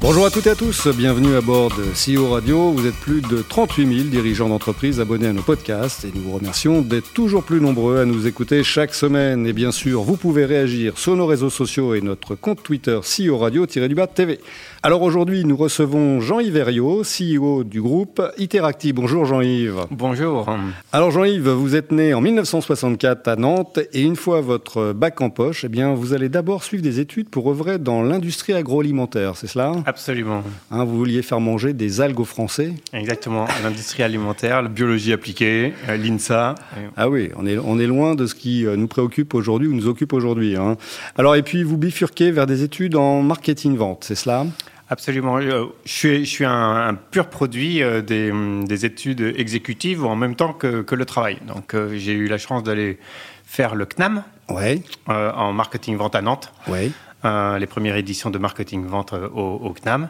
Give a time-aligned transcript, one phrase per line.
[0.00, 2.70] Bonjour à toutes et à tous, bienvenue à bord de CEO Radio.
[2.70, 6.32] Vous êtes plus de 38 000 dirigeants d'entreprise abonnés à nos podcasts et nous vous
[6.32, 9.46] remercions d'être toujours plus nombreux à nous écouter chaque semaine.
[9.46, 13.36] Et bien sûr, vous pouvez réagir sur nos réseaux sociaux et notre compte Twitter CEO
[13.36, 14.40] Radio-du-bas TV.
[14.82, 18.94] Alors aujourd'hui, nous recevons Jean-Yves Herriot, CEO du groupe Interacti.
[18.94, 19.82] Bonjour Jean-Yves.
[19.90, 20.48] Bonjour.
[20.94, 25.28] Alors Jean-Yves, vous êtes né en 1964 à Nantes et une fois votre bac en
[25.28, 29.46] poche, eh bien, vous allez d'abord suivre des études pour œuvrer dans l'industrie agroalimentaire, c'est
[29.46, 29.74] cela?
[29.90, 30.44] Absolument.
[30.70, 35.74] Hein, vous vouliez faire manger des algues aux Français Exactement, l'industrie alimentaire, la biologie appliquée,
[35.88, 36.54] euh, l'INSA.
[36.96, 39.74] Ah oui, on est, on est loin de ce qui euh, nous préoccupe aujourd'hui ou
[39.74, 40.54] nous occupe aujourd'hui.
[40.54, 40.76] Hein.
[41.18, 44.46] Alors et puis vous bifurquez vers des études en marketing-vente, c'est cela?
[44.90, 45.38] Absolument.
[45.38, 48.32] Euh, je suis, je suis un, pur produit euh, des,
[48.64, 51.38] des, études exécutives en même temps que, que le travail.
[51.48, 53.00] Donc, j'ai eu la chance d'aller
[53.44, 54.84] faire le CNAM ouais.
[55.08, 56.52] en marketing vente à Nantes.
[56.68, 56.92] Ouais.
[57.24, 60.08] Les premières éditions de marketing vente au, au, CNAM.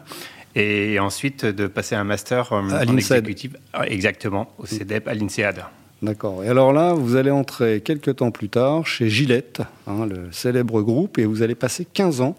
[0.53, 3.51] Et ensuite de passer un master en exécutif.
[3.85, 5.63] Exactement, au CEDEP à l'INSEAD.
[6.01, 6.43] D'accord.
[6.43, 10.81] Et alors là, vous allez entrer quelques temps plus tard chez Gillette, hein, le célèbre
[10.81, 12.35] groupe, et vous allez passer 15 ans.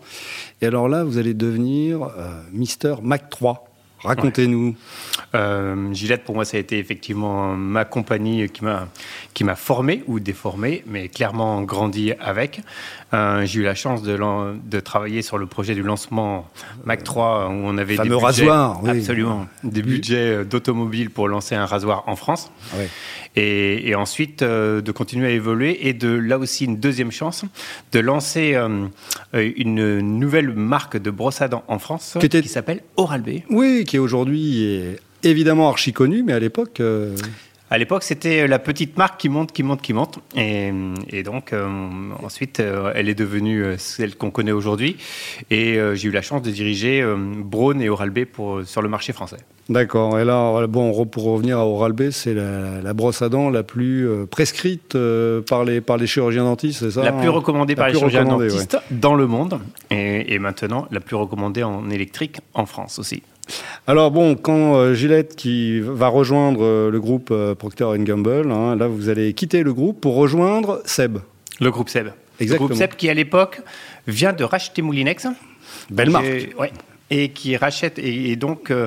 [0.60, 3.71] Et alors là, vous allez devenir euh, Mister Mac 3.
[4.04, 4.74] Racontez-nous.
[5.34, 8.88] Euh, Gillette, pour moi, ça a été effectivement ma compagnie qui m'a
[9.34, 12.60] qui m'a formé ou déformé, mais clairement grandi avec.
[13.14, 14.18] Euh, j'ai eu la chance de,
[14.64, 16.48] de, travailler sur le projet du lancement
[16.84, 21.66] Mac 3 où on avait des budgets, rasoir, absolument, des budgets d'automobile pour lancer un
[21.66, 22.50] rasoir en France.
[22.74, 22.84] Oui.
[23.34, 27.46] Et, et, ensuite euh, de continuer à évoluer et de là aussi une deuxième chance
[27.92, 28.88] de lancer euh,
[29.32, 32.42] une nouvelle marque de brosse à dents en France qui, était...
[32.42, 33.40] qui s'appelle Oral-B.
[33.48, 36.80] Oui, qui aujourd'hui est évidemment archi connue, mais à l'époque.
[36.80, 37.16] Euh...
[37.72, 40.18] À l'époque, c'était la petite marque qui monte, qui monte, qui monte.
[40.36, 40.70] Et,
[41.08, 41.66] et donc, euh,
[42.22, 44.98] ensuite, euh, elle est devenue celle qu'on connaît aujourd'hui.
[45.50, 47.02] Et euh, j'ai eu la chance de diriger
[47.38, 49.38] Braun et Oral-B pour, sur le marché français.
[49.70, 50.18] D'accord.
[50.18, 54.06] Et là, bon, pour revenir à Oral-B, c'est la, la, brosse à dents la plus
[54.30, 54.94] prescrite
[55.48, 58.74] par, les, par les chirurgiens dentistes, c'est ça La plus recommandée par les chirurgiens dentistes
[58.74, 58.80] ouais.
[58.98, 59.60] dans le monde.
[59.90, 63.22] Et, et maintenant, la plus recommandée en électrique en France aussi.
[63.86, 68.76] Alors bon, quand euh, Gillette qui va rejoindre euh, le groupe euh, Procter Gamble, hein,
[68.76, 71.18] là vous allez quitter le groupe pour rejoindre Seb.
[71.60, 72.08] Le groupe Seb.
[72.38, 72.68] Exactement.
[72.68, 73.60] Le groupe Seb qui à l'époque
[74.06, 75.26] vient de racheter Moulinex.
[75.90, 76.54] Belle marque.
[76.58, 76.72] Ouais,
[77.10, 78.86] et qui rachète et, et donc euh,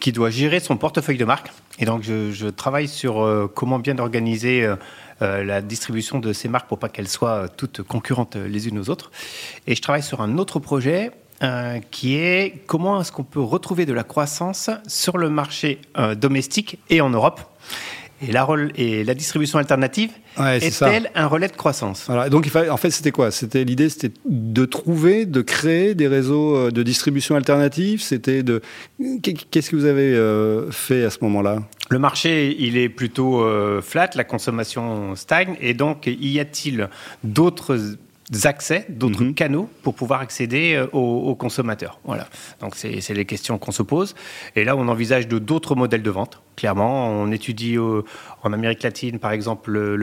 [0.00, 1.52] qui doit gérer son portefeuille de marques.
[1.78, 6.48] Et donc je, je travaille sur euh, comment bien organiser euh, la distribution de ces
[6.48, 9.12] marques pour pas qu'elles soient toutes concurrentes les unes aux autres.
[9.68, 13.86] Et je travaille sur un autre projet euh, qui est comment est-ce qu'on peut retrouver
[13.86, 17.40] de la croissance sur le marché euh, domestique et en Europe.
[18.24, 22.04] Et la, et la distribution alternative ouais, est-elle un relais de croissance?
[22.06, 22.30] Voilà.
[22.30, 23.32] Donc, il fallait, en fait, c'était quoi?
[23.32, 28.00] C'était l'idée, c'était de trouver, de créer des réseaux euh, de distribution alternative?
[28.00, 28.62] C'était de
[29.22, 31.64] qu'est-ce que vous avez euh, fait à ce moment-là?
[31.90, 36.88] Le marché, il est plutôt euh, flat, la consommation stagne, et donc y a-t-il
[37.24, 37.76] d'autres
[38.44, 39.34] accès, d'autres mmh.
[39.34, 41.98] canaux pour pouvoir accéder aux, aux consommateurs.
[42.04, 42.28] Voilà.
[42.60, 44.14] Donc c'est les questions qu'on se pose.
[44.56, 46.40] Et là, on envisage d'autres modèles de vente.
[46.56, 48.04] Clairement, on étudie au,
[48.42, 49.96] en Amérique latine, par exemple, le.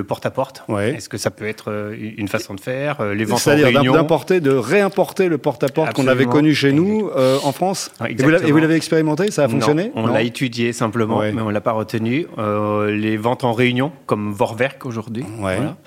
[0.68, 0.94] Ouais.
[0.94, 4.52] Est-ce que ça peut être une façon de faire Les ventes en C'est-à-dire d'importer, de
[4.52, 7.92] réimporter le porte-à-porte qu'on avait connu chez nous euh, en France?
[8.06, 8.48] Exactement.
[8.48, 9.32] Et vous l'avez expérimenté?
[9.32, 9.92] Ça a fonctionné?
[9.96, 11.32] non, On l'a étudié simplement, ouais.
[11.32, 12.28] mais on l'a pas retenu.
[12.38, 15.24] Euh, les ventes en réunion, comme Vorwerk aujourd'hui.
[15.40, 15.58] Ouais.
[15.58, 15.78] Voilà.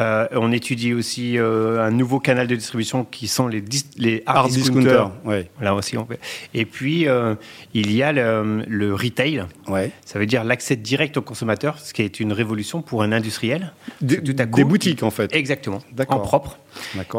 [0.00, 3.62] Euh, on étudie aussi euh, un nouveau canal de distribution qui sont les,
[3.96, 5.10] les hard, hard discounters.
[5.24, 5.50] Ouais.
[5.60, 6.20] Là aussi, on fait.
[6.54, 7.34] Et puis, euh,
[7.74, 9.44] il y a le, le retail.
[9.68, 9.90] Ouais.
[10.04, 13.72] Ça veut dire l'accès direct au consommateur, ce qui est une révolution pour un industriel.
[14.00, 15.34] Tout à coup, des boutiques, en fait.
[15.34, 15.80] Exactement.
[16.08, 16.58] En propre.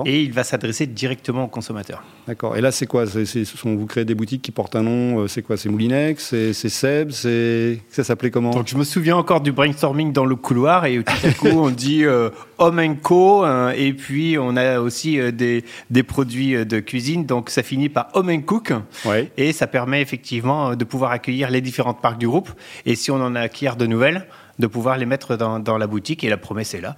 [0.06, 2.04] Et il va s'adresser directement au consommateur.
[2.28, 2.56] D'accord.
[2.56, 3.06] Et là, c'est quoi?
[3.06, 5.58] Sont, Vous créez des boutiques qui portent un nom, c'est quoi?
[5.58, 6.34] C'est Moulinex?
[6.54, 7.12] C'est Seb?
[7.12, 8.52] C'est Ça s'appelait comment?
[8.52, 11.70] Donc, je me souviens encore du brainstorming dans le couloir et tout à coup, on
[11.70, 13.46] dit euh, Home Co.
[13.46, 17.26] Euh, et puis, on a aussi euh, des, des produits de cuisine.
[17.26, 18.74] Donc, ça finit par Home Cook.
[19.06, 19.32] Ouais.
[19.38, 22.50] Et ça permet effectivement de pouvoir accueillir les différentes marques du groupe.
[22.86, 24.28] Et si on en acquiert de nouvelles,
[24.60, 26.96] de pouvoir les mettre dans, dans, la boutique et la promesse est là.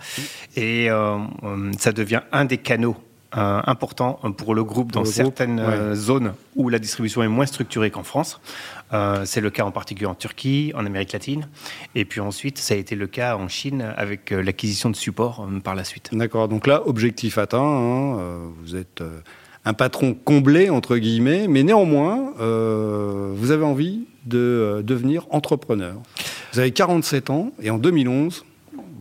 [0.56, 1.18] Et euh,
[1.80, 2.98] ça devient un des canaux
[3.36, 5.96] euh, importants pour le groupe dans le certaines groupe, ouais.
[5.96, 8.40] zones où la distribution est moins structurée qu'en France.
[8.94, 11.48] Euh, c'est le cas en particulier en Turquie, en Amérique latine.
[11.96, 15.46] Et puis ensuite, ça a été le cas en Chine avec euh, l'acquisition de supports
[15.50, 16.10] euh, par la suite.
[16.14, 16.48] D'accord.
[16.48, 17.60] Donc là, objectif atteint.
[17.60, 18.18] Hein,
[18.62, 19.04] vous êtes
[19.66, 25.96] un patron comblé, entre guillemets, mais néanmoins, vous avez envie de devenir entrepreneur.
[26.54, 28.46] Vous avez 47 ans et en 2011,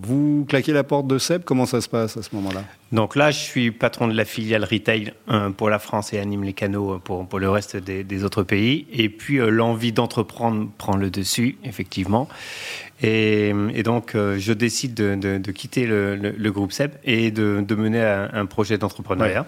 [0.02, 1.44] vous claquez la porte de Seb.
[1.44, 2.64] Comment ça se passe à ce moment-là?
[2.92, 6.44] Donc là, je suis patron de la filiale retail euh, pour la France et anime
[6.44, 8.86] les canaux pour, pour le reste des, autres pays.
[8.92, 12.28] Et puis euh, l'envie d'entreprendre prend le dessus, effectivement.
[13.02, 13.52] Et,
[13.84, 19.44] donc, euh, je décide de, quitter le, groupe SEB et de, mener un, projet d'entrepreneuriat.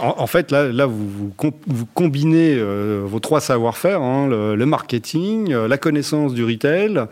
[0.00, 6.34] En, fait, là, là vous, vous, combinez vos trois savoir-faire, hein, le, marketing, la connaissance
[6.34, 7.06] du retail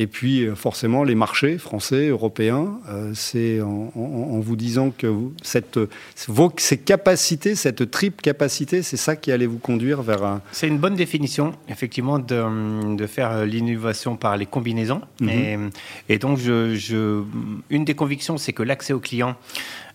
[0.00, 5.78] et puis, euh, forcément, les marchés français, européens, euh, c'est en, vous disant que cette,
[6.26, 10.40] vos, ces capacités, cette triple capacité, c'est ça qui allait vous conduire vers un...
[10.52, 15.02] C'est une bonne définition, effectivement, de, de faire l'innovation par les combinaisons.
[15.20, 15.68] Mhm.
[16.08, 17.22] et, donc, je,
[17.68, 19.36] une des convictions, c'est que l'accès aux clients,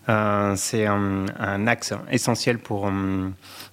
[0.08, 2.88] euh, c'est un, axe essentiel pour,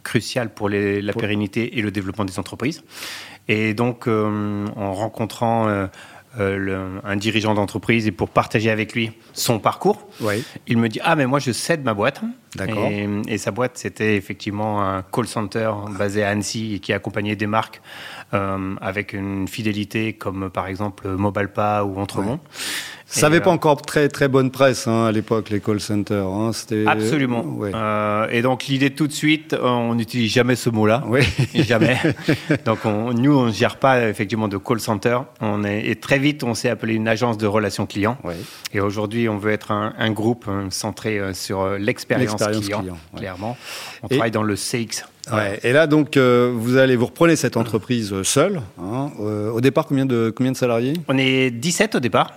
[0.02, 2.84] crucial pour la pérennité et le développement des entreprises.
[3.50, 5.88] Et donc, en rencontrant euh,
[6.40, 10.08] un dirigeant d'entreprise et pour partager avec lui son parcours.
[10.68, 12.22] Il me dit Ah, mais moi, je cède ma boîte.
[12.56, 12.90] D'accord.
[12.90, 17.48] Et, sa boîte, c'était effectivement un call center basé à Annecy et qui accompagnait des
[17.48, 17.82] marques
[18.34, 22.40] euh, avec une fidélité comme par exemple Mobilepa ou Entremont.
[23.14, 26.26] Ça n'avait pas encore très très bonne presse hein, à l'époque les call centers.
[26.26, 26.52] Hein,
[26.88, 27.46] Absolument.
[27.62, 31.04] Euh, et donc l'idée tout de suite, on n'utilise jamais ce mot-là.
[31.08, 31.22] Oui.
[31.56, 31.98] jamais.
[32.66, 35.20] donc on, nous on ne gère pas effectivement de call center.
[35.42, 38.18] On est et très vite on s'est appelé une agence de relations clients.
[38.24, 38.34] Oui.
[38.74, 43.58] Et aujourd'hui on veut être un, un groupe euh, centré euh, sur l'expérience client, clairement.
[44.02, 45.06] On travaille dans le CX.
[45.32, 45.60] Ouais.
[45.64, 48.62] Et là, donc, vous allez, vous reprenez cette entreprise seule.
[48.80, 49.12] Hein.
[49.20, 50.94] au départ, combien de, combien de salariés?
[51.08, 52.32] On est 17 au départ.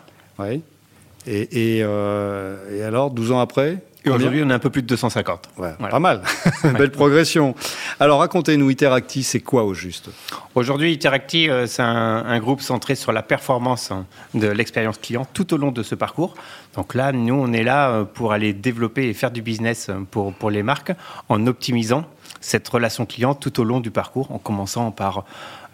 [1.26, 3.78] Et, euh, et, alors, 12 ans après?
[4.06, 5.48] Aujourd'hui, on est un peu plus de 250.
[5.78, 6.22] Pas mal.
[6.64, 7.54] Belle progression.
[8.00, 10.10] Alors, racontez-nous, Interacti, c'est quoi au juste?
[10.54, 15.54] Aujourd'hui, Interacti, euh, c'est un, groupe centré sur la performance hein, de l'expérience client tout
[15.54, 16.34] au long de ce parcours.
[16.74, 20.32] Donc là, nous, on est là euh, pour aller développer et faire du business pour,
[20.34, 20.92] pour les marques
[21.28, 22.04] en optimisant
[22.40, 25.24] cette relation client tout au long du parcours, en commençant par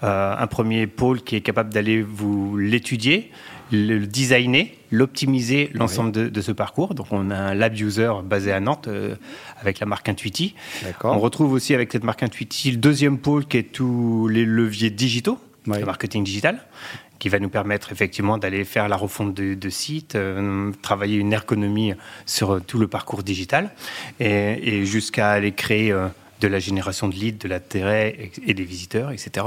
[0.05, 3.31] un premier pôle qui est capable d'aller vous l'étudier,
[3.71, 6.95] le designer, l'optimiser l'ensemble de, ce parcours.
[6.95, 9.17] Donc on a un lab user basé à Nantes euh,
[9.61, 10.55] avec la marque Intuiti.
[11.03, 14.91] On retrouve aussi avec cette marque Intuiti le deuxième pôle qui est tous les leviers
[14.91, 16.61] digitaux, le marketing digital
[17.19, 21.33] qui va nous permettre effectivement d'aller faire la refonte de, de sites, euh, travailler une
[21.33, 21.93] ergonomie
[22.27, 23.71] sur tout le parcours digital
[24.19, 26.09] et, jusqu'à aller créer euh,
[26.43, 29.47] de la génération de leads, de l'intérêt et des visiteurs, etc.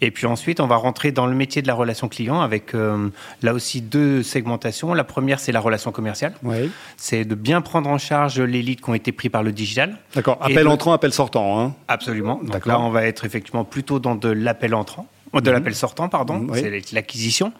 [0.00, 3.08] Et puis ensuite, on va rentrer dans le métier de la relation client avec euh,
[3.42, 4.92] là aussi deux segmentations.
[4.92, 6.34] La première, c'est la relation commerciale.
[6.42, 6.70] Oui.
[6.96, 9.96] C'est de bien prendre en charge les leads qui ont été pris par le digital.
[10.14, 10.38] D'accord.
[10.40, 11.60] Appel entrant, appel sortant.
[11.60, 11.74] Hein.
[11.88, 12.40] Absolument.
[12.42, 15.06] Donc là, on va être effectivement plutôt dans de l'appel entrant
[15.40, 15.56] de mhm.
[15.56, 17.52] l'appel sortant, pardon, c'est l'acquisition.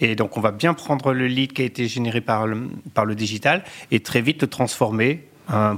[0.00, 3.04] Et donc, on va bien prendre le lead qui a été généré par le, par
[3.04, 5.24] le digital et très vite le transformer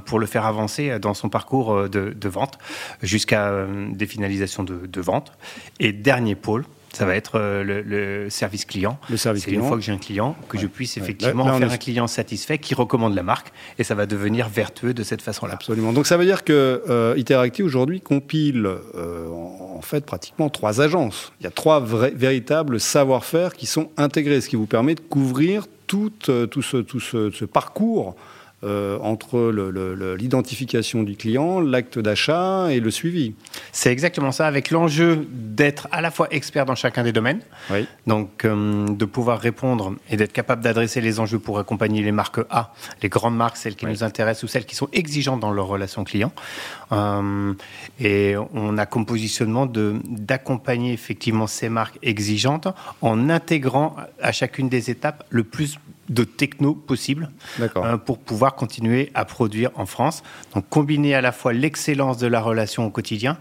[0.05, 2.57] pour le faire avancer dans son parcours euh, de, vente
[3.01, 5.31] jusqu'à euh, des finalisations de, vente.
[5.79, 8.97] Et dernier pôle, ça va être euh, le, service client.
[9.09, 9.61] Le service client.
[9.61, 12.73] Une fois que j'ai un client, que je puisse effectivement faire un client satisfait qui
[12.73, 15.55] recommande la marque et ça va devenir vertueux de cette façon-là.
[15.55, 15.93] Absolument.
[15.93, 21.33] Donc ça veut dire que euh, Interactive aujourd'hui compile en fait pratiquement trois agences.
[21.41, 25.65] Il y a trois véritables savoir-faire qui sont intégrés, ce qui vous permet de couvrir
[25.87, 26.11] tout,
[26.49, 28.15] tout, ce, tout ce parcours
[28.63, 29.51] euh, entre
[30.17, 33.35] l'identification du client, l'acte d'achat et le suivi.
[33.71, 37.41] C'est exactement ça, avec l'enjeu d'être à la fois expert dans chacun des domaines,
[38.07, 42.39] donc euh, de pouvoir répondre et d'être capable d'adresser les enjeux pour accompagner les marques
[42.49, 45.67] A, les grandes marques, celles qui nous intéressent ou celles qui sont exigeantes dans leur
[45.67, 46.31] relation client.
[46.91, 47.53] Euh,
[47.99, 52.67] et on a comme positionnement d'accompagner effectivement ces marques exigeantes
[53.01, 55.77] en intégrant à chacune des étapes le plus
[56.09, 60.23] de techno possible euh, pour pouvoir continuer à produire en France.
[60.53, 63.37] Donc combiner à la fois l'excellence de la relation au quotidien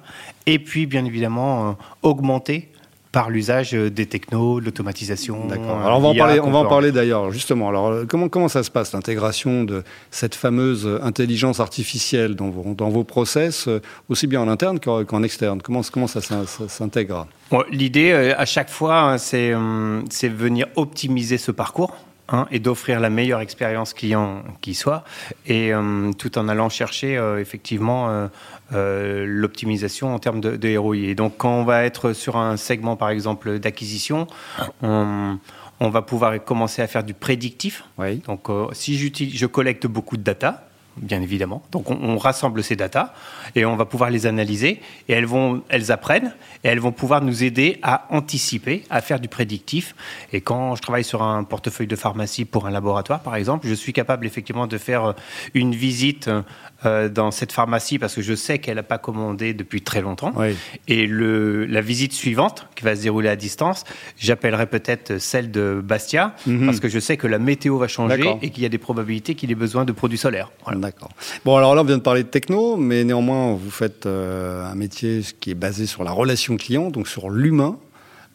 [0.46, 2.70] et puis bien évidemment euh, augmenter
[3.12, 5.46] par l'usage des technos, l'automatisation.
[5.46, 5.80] D'accord.
[5.82, 7.68] Alors on va en parler, on va en parler d'ailleurs justement.
[7.68, 12.74] Alors euh, comment comment ça se passe l'intégration de cette fameuse intelligence artificielle dans vos
[12.74, 13.68] dans vos process
[14.08, 15.62] aussi bien en interne qu'en externe?
[15.62, 16.20] Comment comment ça,
[16.66, 17.28] s'intègre?
[17.70, 19.52] L'idée à chaque fois, hein, c'est
[20.10, 21.94] c'est venir optimiser ce parcours.
[22.30, 25.04] Hein, et d'offrir la meilleure expérience client qui soit,
[25.44, 28.30] et euh, tout en allant chercher euh, effectivement
[28.72, 30.96] euh, l'optimisation en termes de, de, ROI.
[30.96, 34.26] Et donc quand on va être sur un segment par exemple d'acquisition,
[34.80, 35.38] on,
[35.80, 37.84] va pouvoir commencer à faire du prédictif.
[38.26, 40.66] Donc si je collecte beaucoup de data,
[40.96, 41.62] bien évidemment.
[41.72, 43.12] Donc on, rassemble ces datas
[43.54, 47.20] et on va pouvoir les analyser et elles vont, elles apprennent et elles vont pouvoir
[47.20, 49.94] nous aider à anticiper, à faire du prédictif.
[50.32, 53.74] Et quand je travaille sur un portefeuille de pharmacie pour un laboratoire, par exemple, je
[53.74, 55.14] suis capable effectivement de faire
[55.52, 56.30] une visite
[56.86, 60.32] euh, dans cette pharmacie parce que je sais qu'elle n'a pas commandé depuis très longtemps.
[60.88, 63.84] Et le, la visite suivante, qui va se dérouler à distance,
[64.18, 66.66] j'appellerai peut-être celle de Bastia mhm.
[66.66, 69.34] parce que je sais que la météo va changer et qu'il y a des probabilités
[69.34, 70.50] qu'il ait besoin de produits solaires.
[70.74, 71.10] D'accord.
[71.44, 74.74] Bon, alors là, on vient de parler de techno, mais néanmoins, vous faites euh, un
[74.74, 77.78] métier qui est basé sur la relation client, donc sur l'humain.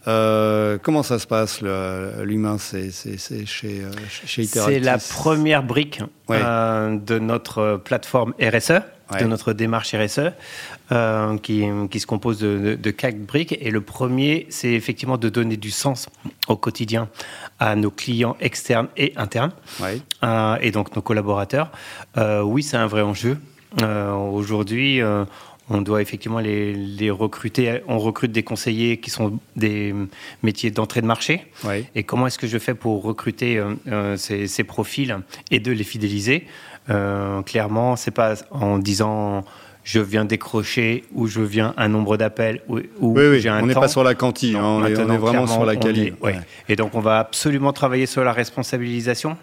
[0.07, 3.91] Euh, comment ça se passe, l'humain C'est chez, euh,
[4.25, 8.81] chez C'est la première brique euh, de notre plateforme RSE,
[9.19, 10.31] de notre démarche RSE,
[11.41, 13.57] qui, qui, se compose de, de, quatre briques.
[13.59, 16.07] Et le premier, c'est effectivement de donner du sens
[16.47, 17.09] au quotidien
[17.59, 19.51] à nos clients externes et internes,
[20.61, 21.71] et donc nos collaborateurs.
[22.17, 23.37] oui, c'est un vrai enjeu.
[23.83, 25.01] Aujourd'hui,
[25.69, 27.81] on doit effectivement les, recruter.
[27.87, 29.93] On recrute des conseillers qui sont des
[30.43, 31.45] métiers d'entrée de marché.
[31.95, 35.17] Et comment est-ce que je fais pour recruter euh, euh, ces, profils
[35.51, 36.45] et de les fidéliser?
[36.89, 39.43] Euh, Clairement, c'est pas en disant
[39.83, 43.49] je viens décrocher ou je viens un nombre d'appels ou, oui, oui.
[43.49, 46.13] on n'est pas sur la quantité, hein, on, est, vraiment sur la qualité.
[46.67, 49.37] Et donc on va absolument travailler sur la responsabilisation.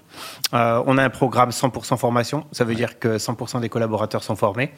[0.53, 4.73] on a un programme 100% formation, ça veut dire que 100% des collaborateurs sont formés.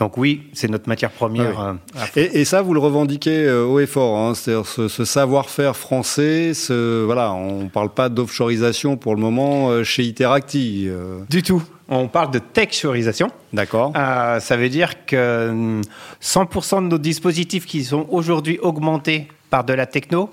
[0.00, 1.60] Donc oui, c'est notre matière première.
[1.60, 1.74] Euh,
[2.16, 6.54] et, ça, vous le revendiquez euh, haut et fort, hein, c'est-à-dire ce, savoir-faire français.
[6.54, 10.88] Ce, voilà, on ne parle pas d'offshoreisation pour le moment euh, chez Iteracti.
[11.28, 11.62] Du tout.
[11.90, 13.30] On parle de texturisation.
[13.52, 13.92] D'accord.
[13.94, 15.80] ça veut dire que
[16.22, 20.30] 100% de nos dispositifs qui sont aujourd'hui augmentés par de la techno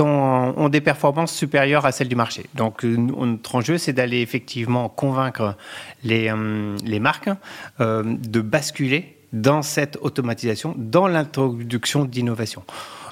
[0.00, 2.46] ont des performances supérieures à celles du marché.
[2.54, 5.56] Donc notre enjeu, c'est d'aller effectivement convaincre
[6.04, 7.30] les, euh, marques
[7.80, 12.62] euh, de basculer dans cette automatisation, dans l'introduction d'innovation.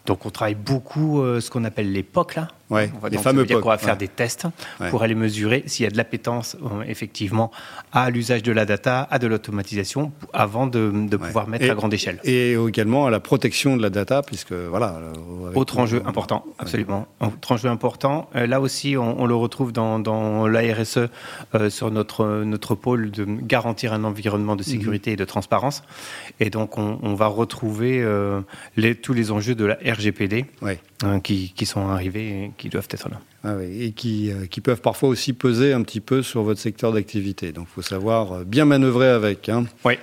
[0.06, 2.48] Donc on travaille beaucoup euh, ce qu'on appelle les POC là.
[2.70, 3.64] Ouais, les fameux POC.
[3.64, 4.46] On va faire des tests
[4.90, 7.50] pour aller mesurer s'il y a de l'appétence euh, effectivement
[7.92, 12.20] à l'usage de la data, à de l'automatisation, avant de, pouvoir mettre à grande échelle.
[12.24, 14.98] Et également à la protection de la data, puisque voilà.
[15.54, 17.06] Autre enjeu important, absolument.
[17.20, 18.28] Autre enjeu important.
[18.34, 21.08] Euh, là aussi, on, le retrouve dans, dans la RSE
[21.68, 25.82] sur notre notre pôle de garantir un environnement de sécurité et de transparence.
[26.40, 28.04] Et donc on, va retrouver
[28.76, 30.46] les, tous les enjeux de la RSE RGPD
[31.02, 33.20] hein, qui, sont arrivés et qui doivent être là.
[33.44, 36.92] Ah et qui, euh, qui, peuvent parfois aussi peser un petit peu sur votre secteur
[36.92, 37.52] d'activité.
[37.52, 39.48] Donc il faut savoir euh, bien manœuvrer avec.
[39.48, 39.66] Hein.
[39.84, 39.94] Oui.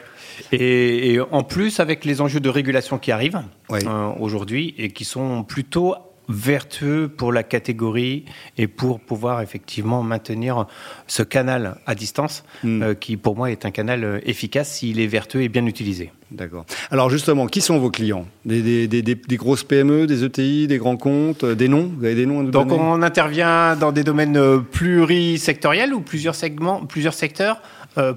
[0.51, 5.43] Et, en plus, avec les enjeux de régulation qui arrivent euh, aujourd'hui et qui sont
[5.43, 5.95] plutôt
[6.29, 8.25] vertueux pour la catégorie
[8.57, 10.67] et pour pouvoir effectivement maintenir
[11.07, 12.83] ce canal à distance hmm.
[12.83, 16.11] euh, qui pour moi est un canal euh, efficace s'il est vertueux et bien utilisé.
[16.31, 16.65] D'accord.
[16.91, 18.25] Alors justement, qui sont vos clients?
[18.45, 18.87] Des,
[19.31, 21.91] grosses PME, des ETI, des grands comptes, euh, des noms?
[21.97, 26.35] Vous avez des noms à nous Donc on intervient dans des domaines plurisectoriels ou plusieurs
[26.35, 27.61] segments, plusieurs secteurs?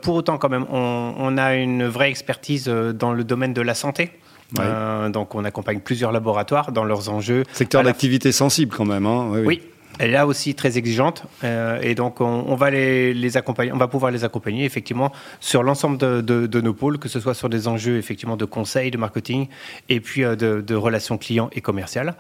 [0.03, 3.75] pour autant, quand même, on, on, a une vraie expertise dans le domaine de la
[3.75, 4.13] santé.
[4.59, 7.45] Euh, donc on accompagne plusieurs laboratoires dans leurs enjeux.
[7.53, 9.07] Secteur d'activité sensible quand même.
[9.07, 9.61] Hein oui,
[9.99, 14.11] est là aussi très exigeante euh, et donc on, va les, accompagner, on va pouvoir
[14.11, 18.37] les accompagner effectivement sur l'ensemble de, nos pôles, que ce soit sur des enjeux effectivement
[18.37, 19.49] de conseil, de marketing
[19.89, 22.15] et puis euh, de, relations clients et commerciales.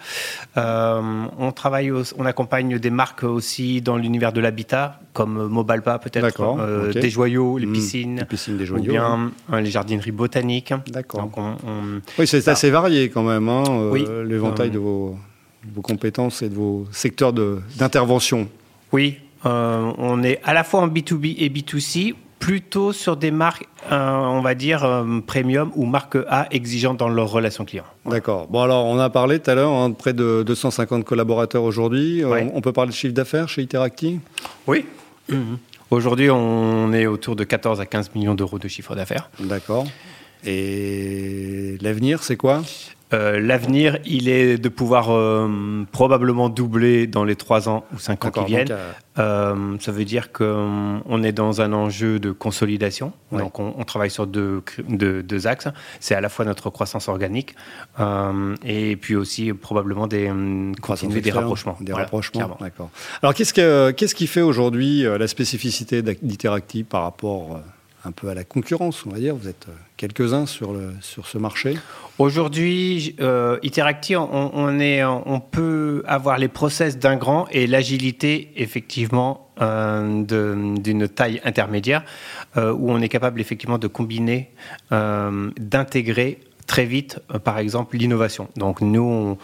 [0.56, 6.92] Euh, on travaille, on accompagne des marques aussi dans l'univers de l'habitat comme Mobalpa peut-être,
[6.92, 7.72] des joyaux, les hmm.
[7.72, 10.72] piscines, les piscines des joyaux, ou bien les jardineries botaniques.
[10.88, 11.30] D'accord.
[12.18, 14.06] Oui, c'est assez varié quand même, hein, oui.
[14.24, 15.16] l'éventail de vos
[15.72, 18.48] vos compétences et de vos secteurs d'intervention
[18.92, 23.66] Oui, euh, on est à la fois en B2B et B2C, plutôt sur des marques,
[23.90, 27.84] euh, on va dire, euh, premium ou marque A exigeantes dans leur relation client.
[28.06, 28.48] D'accord.
[28.48, 32.22] Bon, alors, on a parlé tout à l'heure hein, de près de 250 collaborateurs aujourd'hui.
[32.24, 34.20] On, peut parler de chiffre d'affaires chez Interacti
[34.66, 34.84] Oui.
[35.28, 35.58] Mhm.
[35.90, 39.30] Aujourd'hui, on est autour de 14 à 15 millions d'euros de chiffre d'affaires.
[39.38, 39.86] D'accord.
[40.44, 42.62] Et l'avenir, c'est quoi?
[43.12, 48.24] Euh, l'avenir, il est de pouvoir euh, probablement doubler dans les 3 ans ou 5
[48.24, 48.74] ans qui viennent.
[49.18, 53.12] Euh, ça veut dire qu'on est dans un enjeu de consolidation.
[53.30, 55.68] Donc, on, travaille sur deux, deux, axes.
[56.00, 57.54] C'est à la fois notre croissance organique
[58.64, 60.32] et puis aussi probablement des,
[60.80, 61.76] continuer des rapprochements.
[61.80, 62.90] Des rapprochements, d'accord.
[63.22, 67.60] Alors, qu'est-ce, que, qu'est-ce qui fait aujourd'hui la spécificité d'Iteractive par rapport
[68.04, 69.34] un peu à la concurrence, on va dire.
[69.34, 71.78] Vous êtes quelques-uns sur, le, sur ce marché.
[72.18, 73.58] Aujourd'hui, euh,
[74.16, 82.04] on, est, on peut avoir les process d'un grand et l'agilité, effectivement, d'une taille intermédiaire,
[82.56, 84.50] où on est capable, effectivement, de combiner,
[84.90, 88.48] d'intégrer très vite, par exemple, l'innovation.
[88.56, 89.38] Donc, nous,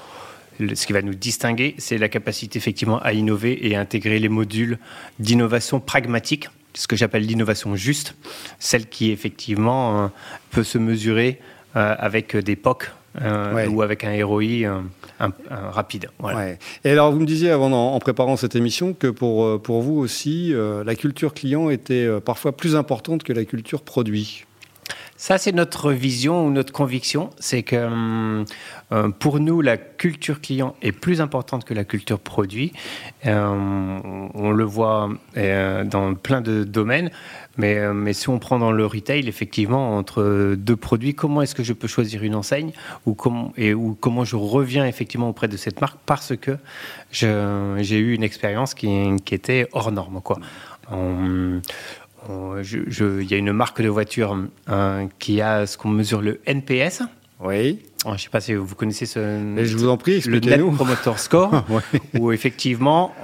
[0.74, 4.28] ce qui va nous distinguer, c'est la capacité effectivement à innover et à intégrer les
[4.28, 4.78] modules
[5.18, 8.14] d'innovation pragmatique, ce que j'appelle l'innovation juste,
[8.58, 10.08] celle qui effectivement euh,
[10.50, 11.40] peut se mesurer
[11.76, 12.90] euh, avec des POC
[13.22, 14.82] euh, ou avec un ROI
[15.48, 16.10] rapide.
[16.84, 20.54] Et alors, vous me disiez avant, en, préparant cette émission, que pour, pour vous aussi,
[20.54, 24.46] la culture client était parfois plus importante que la culture produit.
[25.20, 27.28] Ça, c'est notre vision ou notre conviction.
[27.38, 28.46] C'est que hum,
[28.90, 32.72] euh, pour nous, la culture client est plus importante que la culture produit.
[33.26, 33.98] Euh,
[34.32, 37.10] on le voit euh, dans plein de domaines.
[37.58, 41.64] Mais, mais, si on prend dans le retail, effectivement, entre deux produits, comment est-ce que
[41.64, 42.72] je peux choisir une enseigne
[43.04, 46.56] ou comment, et, ou comment je reviens effectivement auprès de cette marque parce que
[47.10, 48.88] j'ai eu une expérience qui,
[49.26, 50.22] qui, était hors norme.
[50.22, 50.38] Quoi
[52.28, 57.02] il y a une marque de voiture euh, qui a ce qu'on mesure le NPS.
[57.42, 57.78] Oui.
[58.04, 59.18] je ne sais pas si vous connaissez ce.
[59.56, 61.64] je vous en prie, le Net Promoter Score,
[62.18, 63.14] où effectivement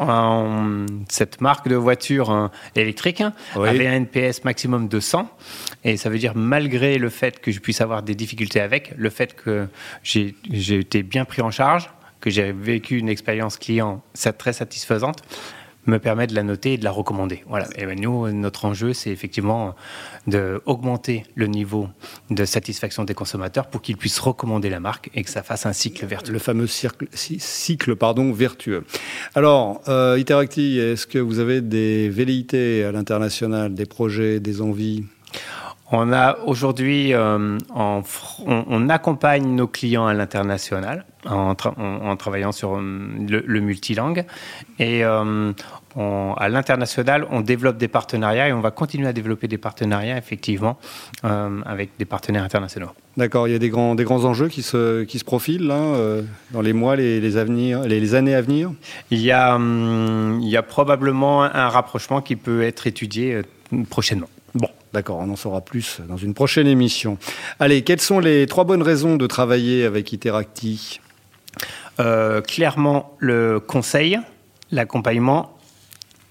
[1.10, 3.22] cette marque de voiture euh, électrique
[3.54, 5.30] avait un NPS maximum de 100,
[5.84, 9.10] et ça veut dire malgré le fait que je puisse avoir des difficultés avec, le
[9.10, 9.68] fait que
[10.02, 14.02] j'ai été bien pris en charge, que j'ai vécu une expérience client
[14.38, 15.18] très satisfaisante,
[15.86, 17.42] me permet de la noter et de la recommander.
[17.48, 17.68] Voilà.
[17.76, 19.74] Et ben, nous, notre enjeu, c'est effectivement
[20.26, 21.88] d'augmenter le niveau
[22.30, 25.72] de satisfaction des consommateurs pour qu'ils puissent recommander la marque et que ça fasse un
[25.72, 26.32] cycle vertueux.
[26.32, 28.84] Le fameux cycle, pardon, vertueux.
[29.34, 35.04] Alors, euh, est-ce que vous avez des velléités à l'international, des projets, des envies?
[35.92, 41.54] On a aujourd'hui, euh, on, accompagne nos clients à l'international en,
[42.16, 42.80] travaillant sur euh,
[43.28, 44.24] le, multilingue.
[44.80, 45.52] Et euh,
[45.94, 50.76] à l'international, on développe des partenariats et on va continuer à développer des partenariats, effectivement,
[51.22, 52.90] avec des partenaires internationaux.
[53.16, 56.20] D'accord, il y a des grands, des grands enjeux qui se, qui se profilent là,
[56.50, 58.72] dans les mois, les, les, les, années à venir?
[59.10, 63.40] Il y, a, hum, il y a probablement un rapprochement qui peut être étudié
[63.88, 64.28] prochainement.
[64.54, 67.18] Bon, d'accord, on en saura plus dans une prochaine émission.
[67.60, 71.00] Allez, quelles sont les trois bonnes raisons de travailler avec Interacti
[72.00, 74.18] euh, Clairement, le conseil,
[74.72, 75.52] l'accompagnement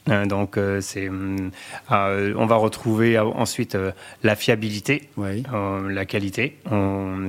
[0.08, 3.76] euh, donc, euh, c'est, on va retrouver ensuite
[4.22, 6.60] la fiabilité, la qualité,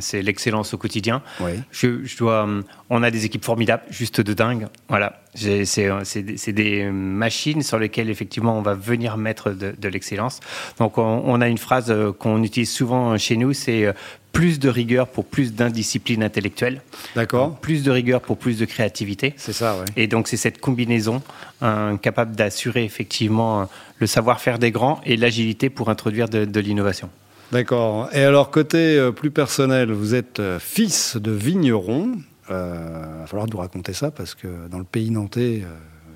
[0.00, 1.22] c'est l'excellence au quotidien.
[1.70, 2.46] Je, je, dois,
[2.90, 4.68] on a des équipes formidables, juste de dingue.
[4.90, 10.40] Voilà, c'est des machines sur lesquelles effectivement on va venir mettre de, l'excellence.
[10.78, 13.92] Donc on, a une phrase euh, qu'on utilise souvent chez nous, c'est euh,
[14.32, 16.80] plus de rigueur pour plus d'indiscipline intellectuelle.
[17.14, 17.56] D'accord.
[17.56, 19.34] Plus de rigueur pour plus de créativité.
[19.36, 19.86] C'est ça, oui.
[19.96, 21.22] Et donc c'est cette combinaison
[21.62, 23.68] euh, capable d'assurer effectivement
[23.98, 27.08] le savoir-faire des grands et l'agilité pour introduire de, l'innovation.
[27.52, 28.08] D'accord.
[28.12, 32.12] Et alors côté plus personnel, vous êtes fils de vigneron.
[32.48, 35.68] Il euh, va falloir nous raconter ça parce que dans le pays nantais, euh,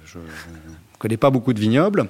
[0.04, 0.24] je ne
[0.98, 2.06] connais pas beaucoup de vignobles.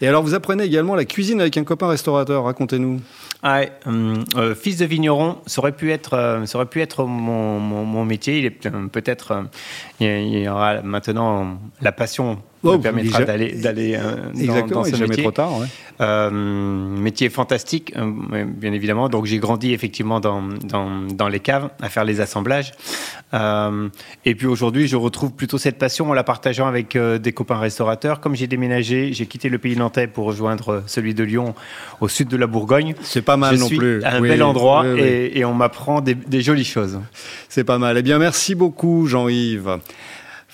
[0.00, 2.44] Et alors, vous apprenez également la cuisine avec un copain restaurateur.
[2.44, 3.00] Racontez-nous.
[3.42, 8.04] Ah, euh, fils de vigneron, ça aurait pu être, ça aurait pu être mon, mon,
[8.04, 8.38] métier.
[8.38, 9.44] Il est peut-être,
[10.00, 13.98] il y aura maintenant la passion oh, permettra d'aller d'aller
[14.34, 15.58] dans, dans, ce jamais trop tard.
[15.58, 15.66] Ouais.
[16.00, 19.08] Euh, métier fantastique, euh, bien évidemment.
[19.08, 22.72] Donc j'ai grandi effectivement dans, dans, les caves à faire les assemblages.
[23.34, 23.88] Euh,
[24.24, 28.20] et puis aujourd'hui, je retrouve plutôt cette passion en la partageant avec des copains restaurateurs.
[28.20, 31.54] Comme j'ai déménagé, j'ai quitté le pays nantais pour rejoindre celui de Lyon
[32.00, 32.94] au sud de la Bourgogne.
[33.02, 34.02] C'est pas mal je non suis plus.
[34.02, 36.98] À un bel endroit Et, on m'apprend des, des jolies choses.
[37.48, 37.96] C'est pas mal.
[37.98, 39.78] Eh bien, merci beaucoup, Jean-Yves.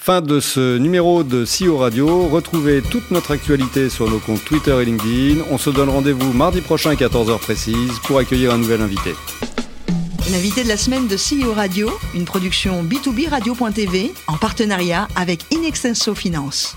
[0.09, 2.29] Fin de ce numéro de CEO Radio.
[2.29, 5.43] Retrouvez toute notre actualité sur nos comptes Twitter et LinkedIn.
[5.51, 9.15] On se donne rendez-vous mardi prochain à 14h précise pour accueillir un nouvel invité.
[10.33, 16.15] L'invité de la semaine de CEO Radio, une production B2B Radio.tv en partenariat avec Inextenso
[16.15, 16.75] Finance.